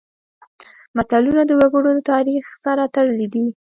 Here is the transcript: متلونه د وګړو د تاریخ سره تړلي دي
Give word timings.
متلونه 0.95 1.41
د 1.47 1.51
وګړو 1.59 1.89
د 1.95 1.99
تاریخ 2.11 2.43
سره 2.63 2.83
تړلي 2.95 3.27
دي 3.33 3.47